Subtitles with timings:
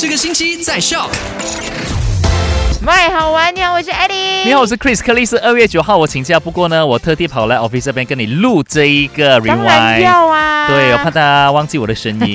[0.00, 1.10] 这个星期在笑。
[2.80, 4.44] 麦好玩，你好，我是 Eddie。
[4.44, 5.04] 你好，我是 Chris。
[5.04, 9.46] 克里斯二月九号我请假，不过呢，我特地跑来 office 这边跟你录这一个 rewind。
[9.46, 10.68] 当然要啊。
[10.68, 12.32] 对，我怕大家忘记我的声音。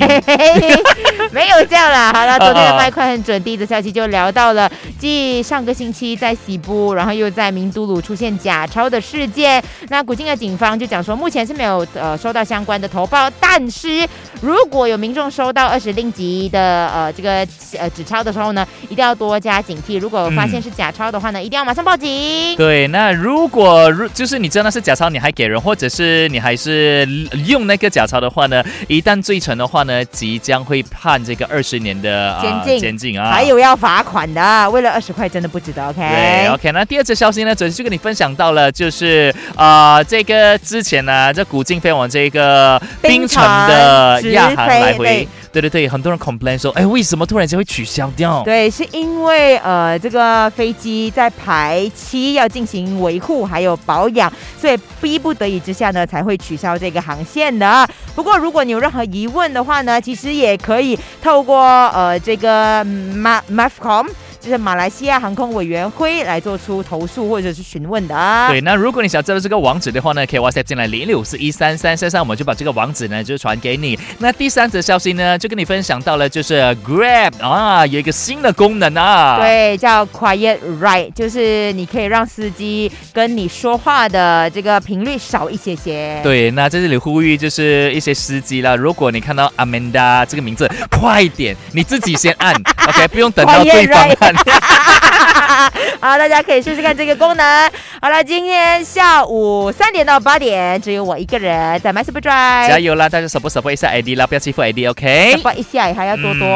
[1.32, 2.12] 没有这样啦。
[2.14, 9.62] 好了，昨天的麦快很准，第一则消息就聊到了，继上个星期在西部，然后又在明都鲁出现假钞的事件。
[9.88, 14.06] 那古晋的警方就讲说，目前是没有呃收到相关的投报，但是
[14.42, 17.46] 如果有民众收到二十令吉的呃这个
[17.78, 19.98] 呃纸钞的时候呢，一定要多加警惕。
[19.98, 22.56] 如果发现是假钞的话呢，一定要马上报警。
[22.56, 27.06] 对，那如果如就是你真的是假钞，你还给人，或者是你还是
[27.46, 34.70] 用那个假钞的话呢，一旦罪成的话呢，即将会判这个二十年的监禁，监禁啊，还有要罚款的。
[34.70, 35.86] 为了二十块，真的不值得。
[35.88, 36.72] OK，对，OK。
[36.72, 45.28] 那第二则消息呢，准时就跟你分享到了，就是啊，这个之前呢，这古晋飞往这个冰城的亚航来回。
[45.54, 48.42] 对对对，很多人 complain 说，哎，为什么突然间会取消掉？
[48.42, 57.88] 对，是因为呃，这个飞机在排期要进行维护还有保养，所以逼不得已之下呢，才会取消这个航线的。
[58.16, 64.08] 不过，如果你有任何疑问的话呢，其实也可以透过呃这个 Ma Mafcom。
[64.44, 68.46] 就是马来西亚航空委员会来做出投诉或者是询问的。
[68.50, 73.98] 对，那如果你想知道这个网址的话呢，可以 WhatsApp 进来零六四一三三三三，我们就把这个网址呢就传给你。
[74.18, 86.20] 那第三则消息呢，就跟你分享到了，就是 Grab 啊有一个新的功能啊，对，叫 Quiet Ride，就是你可以让司机跟你说话的这个频率少一些些。
[86.22, 92.54] 对，那在这里呼吁就是一些司机啦，如果你看到 Amanda 这个名字，快点你自己先按，
[92.88, 94.33] OK，不用等到对方按。
[96.00, 97.70] 好，大家可以试试看这个功能。
[98.00, 102.68] 好了，今天下午三点到八点，只有我一个人在 My Super Drive。
[102.68, 103.08] 加油啦！
[103.08, 106.46] 大家 support support 一下 ID 啦，不要欺负 ID，OK？support 一下还要多多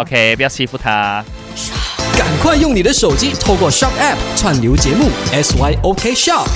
[0.00, 0.36] ，OK？
[0.36, 1.24] 不要欺负他。
[2.18, 6.46] 赶快用你的手机，透过 Shop App 串流节目，SYOK Shop。